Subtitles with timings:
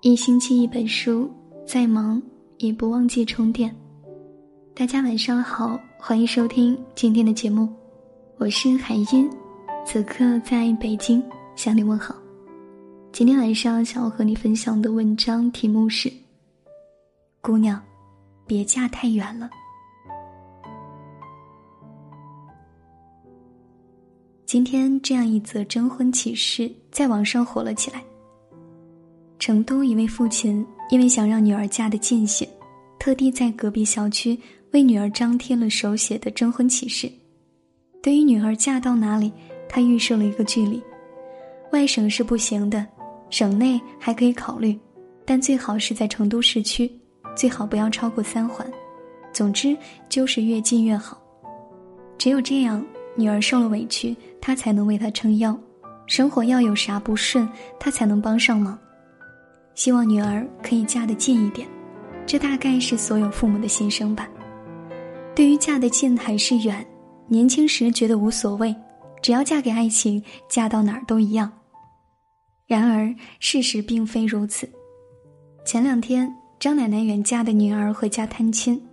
[0.00, 1.28] 一星期一本书，
[1.66, 2.22] 再忙
[2.58, 3.74] 也不忘记充电。
[4.72, 7.68] 大家晚上好，欢迎收听今天的节目，
[8.36, 9.28] 我是海音，
[9.84, 11.20] 此刻在北京
[11.56, 12.14] 向你问好。
[13.10, 16.08] 今天晚上想要和你分享的文章题目是：
[17.40, 17.82] 姑娘，
[18.46, 19.50] 别嫁太远了。
[24.46, 28.00] 今天这样一则征婚启事在网上火了起来。
[29.48, 32.46] 成都一位父亲因为想让女儿嫁得近些，
[32.98, 34.38] 特地在隔壁小区
[34.72, 37.10] 为女儿张贴了手写的征婚启事。
[38.02, 39.32] 对于女儿嫁到哪里，
[39.66, 40.82] 他预设了一个距离：
[41.72, 42.86] 外省是不行的，
[43.30, 44.78] 省内还可以考虑，
[45.24, 46.86] 但最好是在成都市区，
[47.34, 48.70] 最好不要超过三环。
[49.32, 49.74] 总之
[50.10, 51.18] 就是越近越好。
[52.18, 52.84] 只有这样，
[53.16, 55.58] 女儿受了委屈，他才能为她撑腰；
[56.06, 57.48] 生活要有啥不顺，
[57.80, 58.78] 他才能帮上忙。
[59.78, 61.68] 希望女儿可以嫁得近一点，
[62.26, 64.28] 这大概是所有父母的心声吧。
[65.36, 66.84] 对于嫁得近还是远，
[67.28, 68.74] 年轻时觉得无所谓，
[69.22, 71.48] 只要嫁给爱情，嫁到哪儿都一样。
[72.66, 74.68] 然而事实并非如此。
[75.64, 78.84] 前两天，张奶奶远嫁的女儿回家探亲，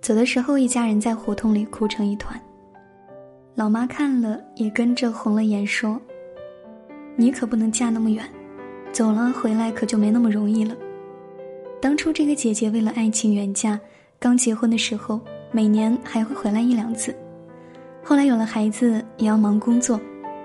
[0.00, 2.40] 走的时候，一家人在胡同里哭成一团。
[3.54, 6.00] 老妈看了也跟着红了眼，说
[7.16, 8.24] ：“你可不能嫁那么远。”
[8.92, 10.76] 走了，回来可就没那么容易了。
[11.80, 13.80] 当初这个姐姐为了爱情远嫁，
[14.20, 17.14] 刚结婚的时候每年还会回来一两次，
[18.04, 19.98] 后来有了孩子也要忙工作，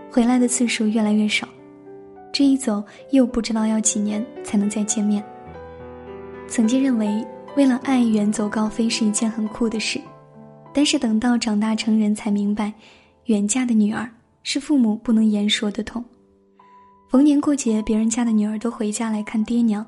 [0.09, 1.47] 回来的次数越来越少。
[2.31, 5.23] 这一走又不知道要几年才能再见面。
[6.47, 7.25] 曾经认为
[7.55, 9.99] 为了爱远走高飞是一件很酷的事，
[10.73, 12.73] 但是等到长大成人才明白，
[13.25, 14.09] 远嫁的女儿
[14.43, 16.03] 是父母不能言说的痛。
[17.09, 19.85] 逢年过节，别人家的女儿都回家来看爹娘，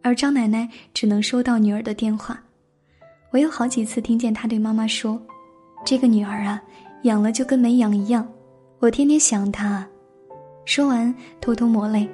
[0.00, 2.40] 而张奶奶只能收到女儿的电话。
[3.32, 5.20] 我有好几次听见她对妈妈说
[5.84, 6.62] ：“这个女儿啊，
[7.02, 8.26] 养了就跟没养一样，
[8.78, 9.86] 我天天想她。”
[10.64, 12.08] 说完，偷偷抹泪。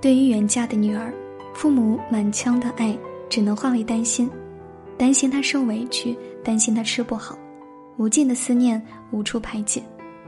[0.00, 1.14] 对于远嫁的女儿，
[1.54, 2.98] 父母满腔的爱
[3.28, 4.28] 只能化为担心，
[4.98, 7.38] 担心她受委屈，担心她吃不好，
[7.98, 9.80] 无尽的思念无处排解，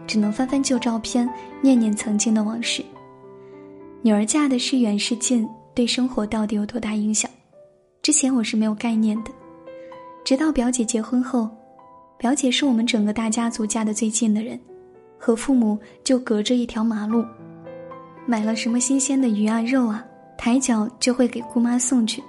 [0.06, 1.28] 只能翻翻旧照片，
[1.60, 2.84] 念念曾经的往事。
[4.04, 7.30] 女儿嫁的是远是近，对生活到底有多大影响？
[8.02, 9.30] 之前我是没有概念的，
[10.24, 11.48] 直到表姐结婚后，
[12.18, 14.58] 表姐是我们整个大家族嫁的最近的人，
[15.16, 17.24] 和父母就隔着一条马路，
[18.26, 20.04] 买了什么新鲜的鱼啊肉啊，
[20.36, 22.20] 抬脚就会给姑妈送去。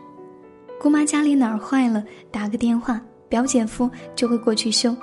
[0.80, 4.96] 姑妈家里哪儿坏了，打个电话，表姐夫就会过去修。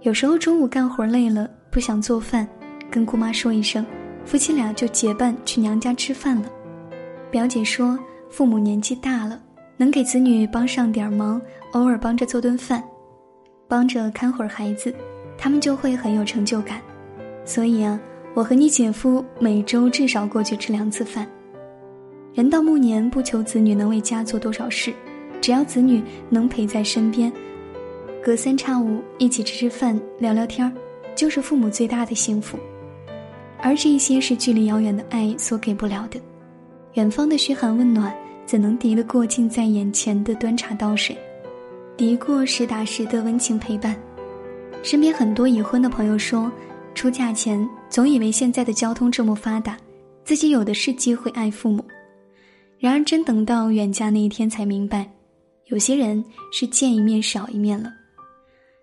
[0.00, 2.48] 有时候中午干活累了，不想做饭，
[2.90, 3.84] 跟姑妈说一声。
[4.26, 6.50] 夫妻俩就结伴去娘家吃饭了。
[7.30, 7.96] 表姐说，
[8.28, 9.40] 父母年纪大了，
[9.76, 11.40] 能给子女帮上点忙，
[11.72, 12.82] 偶尔帮着做顿饭，
[13.68, 14.92] 帮着看会儿孩子，
[15.38, 16.82] 他们就会很有成就感。
[17.44, 17.98] 所以啊，
[18.34, 21.24] 我和你姐夫每周至少过去吃两次饭。
[22.34, 24.92] 人到暮年，不求子女能为家做多少事，
[25.40, 27.32] 只要子女能陪在身边，
[28.20, 30.72] 隔三差五一起吃吃饭、聊聊天儿，
[31.14, 32.58] 就是父母最大的幸福。
[33.60, 36.20] 而这些是距离遥远的爱所给不了的，
[36.94, 41.16] 远方的嘘寒问暖怎能敌得过近在眼前的端茶倒水，
[41.96, 43.96] 敌过实打实的温情陪伴。
[44.82, 46.50] 身边很多已婚的朋友说，
[46.94, 49.76] 出嫁前总以为现在的交通这么发达，
[50.24, 51.84] 自己有的是机会爱父母，
[52.78, 55.10] 然而真等到远嫁那一天才明白，
[55.66, 57.90] 有些人是见一面少一面了。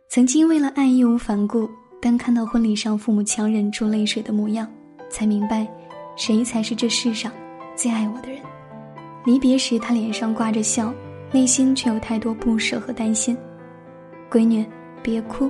[0.09, 1.69] 曾经为了爱义无反顾。
[2.03, 4.69] 当看到婚礼上父母强忍住泪水的模样，
[5.09, 5.65] 才明白，
[6.17, 7.31] 谁才是这世上
[7.77, 8.41] 最爱我的人。
[9.23, 10.93] 离别时，他脸上挂着笑，
[11.31, 13.37] 内心却有太多不舍和担心。
[14.29, 14.65] 闺女，
[15.01, 15.49] 别哭，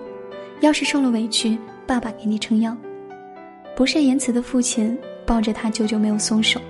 [0.60, 2.78] 要是受了委屈，爸爸给你撑腰。
[3.76, 4.96] 不善言辞的父亲
[5.26, 6.62] 抱着他久久没有松手。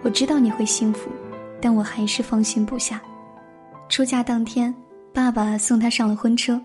[0.00, 1.10] 我知道你会幸福，
[1.60, 3.02] 但我还是放心不下。
[3.90, 4.74] 出嫁当天，
[5.12, 6.58] 爸爸送她上了婚车，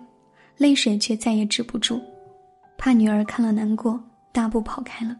[0.55, 2.01] 泪水却再也止不住。
[2.79, 5.13] 怕女儿看了难过，大步跑开了。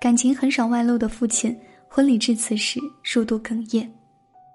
[0.00, 1.54] 感情很少外露的父亲，
[1.86, 3.86] 婚礼致辞时数度哽咽。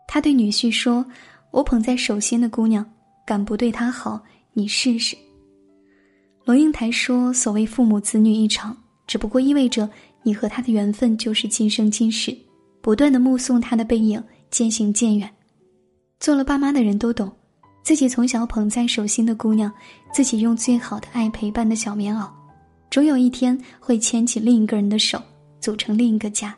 [0.07, 1.06] 他对女婿说
[1.51, 2.83] ：“我捧在手心的姑娘，
[3.24, 4.19] 敢不对她好，
[4.53, 5.15] 你试试。”
[6.44, 8.75] 龙应台说：“所谓父母子女一场，
[9.06, 9.88] 只不过意味着
[10.24, 12.36] 你和他的缘分就是今生今世，
[12.81, 15.30] 不断的目送他的背影渐行渐远。
[16.19, 17.31] 做了爸妈的人都懂。”
[17.83, 19.71] 自己从小捧在手心的姑娘，
[20.13, 22.29] 自己用最好的爱陪伴的小棉袄，
[22.89, 25.21] 终有一天会牵起另一个人的手，
[25.59, 26.55] 组成另一个家。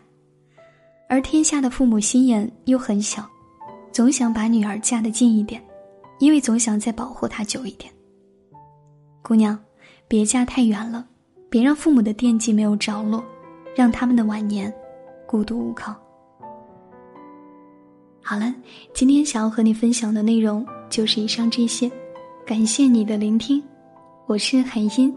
[1.07, 3.27] 而天下的父母心眼又很小，
[3.91, 5.63] 总想把女儿嫁得近一点，
[6.19, 7.91] 因为总想再保护她久一点。
[9.21, 9.57] 姑娘，
[10.07, 11.05] 别嫁太远了，
[11.49, 13.23] 别让父母的惦记没有着落，
[13.75, 14.73] 让他们的晚年
[15.25, 15.95] 孤独无靠。
[18.21, 18.53] 好了，
[18.93, 21.91] 今天想要和你分享的内容就是以上这些，
[22.45, 23.59] 感谢你的聆听，
[24.27, 25.11] 我是海音。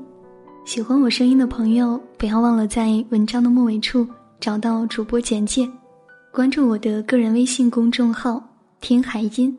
[0.65, 4.09] 喜欢我声音的朋友，不要忘了在文章的末尾处
[4.41, 5.71] 找到主播简介，
[6.33, 8.43] 关注我的个人微信公众号
[8.81, 9.55] “听海音”，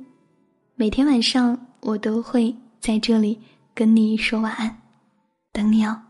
[0.74, 3.40] 每天晚上我都会在这里
[3.76, 4.76] 跟你说晚安，
[5.54, 6.02] 等你哦。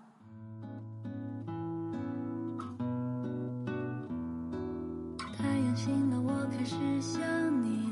[5.38, 7.22] 太阳醒了，我开始想
[7.62, 7.87] 你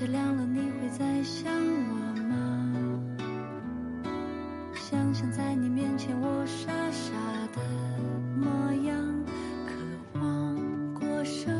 [0.00, 1.94] 天亮了，你会再想我
[2.26, 2.72] 吗？
[4.74, 7.12] 想想在你面前，我傻傻
[7.52, 7.60] 的
[8.34, 8.96] 模样，
[9.66, 9.74] 渴
[10.18, 10.56] 望
[10.94, 11.54] 过生